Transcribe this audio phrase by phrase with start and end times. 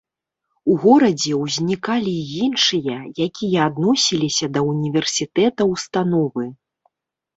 [0.71, 6.45] У горадзе ўзнікалі і іншыя, якія адносіліся да ўніверсітэта ўстановы.